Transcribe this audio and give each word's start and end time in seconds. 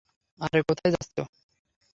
আরে, 0.39 0.59
কোথায় 0.67 0.91
যাচ্ছ? 0.93 1.15